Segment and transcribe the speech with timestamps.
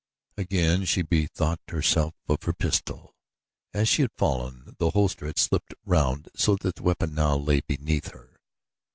[0.35, 3.13] Again she bethought herself of her pistol.
[3.71, 7.59] As she had fallen, the holster had slipped around so that the weapon now lay
[7.59, 8.39] beneath her.